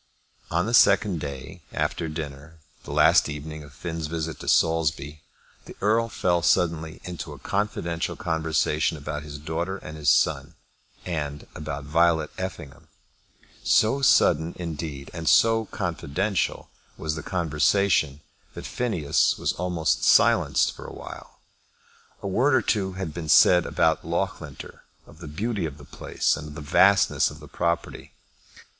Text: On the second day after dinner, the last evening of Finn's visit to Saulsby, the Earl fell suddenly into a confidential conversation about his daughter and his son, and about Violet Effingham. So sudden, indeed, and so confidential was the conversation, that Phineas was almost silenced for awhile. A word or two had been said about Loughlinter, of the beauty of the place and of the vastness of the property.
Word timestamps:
On 0.49 0.65
the 0.65 0.73
second 0.73 1.19
day 1.19 1.61
after 1.71 2.07
dinner, 2.09 2.57
the 2.85 2.91
last 2.91 3.29
evening 3.29 3.61
of 3.63 3.71
Finn's 3.71 4.07
visit 4.07 4.39
to 4.39 4.47
Saulsby, 4.47 5.21
the 5.65 5.75
Earl 5.79 6.09
fell 6.09 6.41
suddenly 6.41 6.99
into 7.03 7.33
a 7.33 7.37
confidential 7.37 8.15
conversation 8.15 8.97
about 8.97 9.21
his 9.21 9.37
daughter 9.37 9.77
and 9.77 9.95
his 9.95 10.09
son, 10.09 10.55
and 11.05 11.45
about 11.53 11.83
Violet 11.83 12.31
Effingham. 12.39 12.87
So 13.63 14.01
sudden, 14.01 14.55
indeed, 14.57 15.11
and 15.13 15.29
so 15.29 15.65
confidential 15.65 16.71
was 16.97 17.13
the 17.13 17.21
conversation, 17.21 18.21
that 18.55 18.65
Phineas 18.65 19.37
was 19.37 19.53
almost 19.53 20.03
silenced 20.03 20.71
for 20.71 20.85
awhile. 20.87 21.41
A 22.23 22.27
word 22.27 22.55
or 22.55 22.63
two 22.63 22.93
had 22.93 23.13
been 23.13 23.29
said 23.29 23.67
about 23.67 24.03
Loughlinter, 24.03 24.81
of 25.05 25.19
the 25.19 25.27
beauty 25.27 25.67
of 25.67 25.77
the 25.77 25.85
place 25.85 26.35
and 26.35 26.47
of 26.47 26.55
the 26.55 26.61
vastness 26.61 27.29
of 27.29 27.39
the 27.39 27.47
property. 27.47 28.13